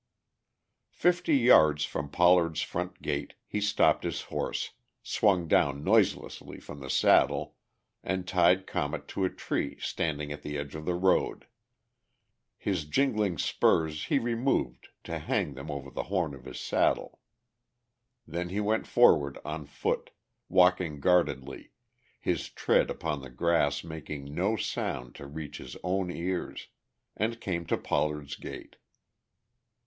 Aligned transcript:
Fifty 0.95 1.37
yards 1.37 1.85
from 1.85 2.09
Pollard's 2.09 2.63
front 2.63 3.03
gate 3.03 3.35
he 3.45 3.61
stopped 3.61 4.03
his 4.03 4.21
horse, 4.23 4.71
swung 5.03 5.47
down 5.47 5.83
noiselessly 5.83 6.59
from 6.59 6.79
the 6.79 6.89
saddle 6.89 7.55
and 8.03 8.27
tied 8.27 8.65
Comet 8.65 9.07
to 9.09 9.25
a 9.25 9.29
tree 9.29 9.77
standing 9.79 10.31
at 10.31 10.41
the 10.41 10.57
edge 10.57 10.73
of 10.73 10.85
the 10.85 10.95
road; 10.95 11.45
his 12.57 12.85
jingling 12.85 13.37
spurs 13.37 14.05
he 14.05 14.17
removed 14.17 14.89
to 15.03 15.19
hang 15.19 15.53
them 15.53 15.69
over 15.69 15.91
the 15.91 16.05
horn 16.09 16.33
of 16.33 16.45
his 16.45 16.59
saddle. 16.59 17.19
Then 18.25 18.49
he 18.49 18.59
went 18.59 18.87
forward 18.87 19.37
on 19.45 19.67
foot, 19.67 20.09
walking 20.49 20.99
guardedly, 20.99 21.73
his 22.19 22.49
tread 22.49 22.89
upon 22.89 23.21
the 23.21 23.29
grass 23.29 23.83
making 23.83 24.33
no 24.33 24.55
sound 24.55 25.13
to 25.13 25.27
reach 25.27 25.59
his 25.59 25.77
own 25.83 26.09
ears, 26.09 26.69
and 27.15 27.39
came 27.39 27.67
to 27.67 27.77
Pollard's 27.77 28.35
gate. 28.35 28.77